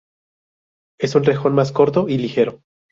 Es 0.99 1.13
un 1.13 1.25
rejón 1.25 1.53
más 1.53 1.71
corto 1.71 2.09
y 2.09 2.17
ligero. 2.17 2.63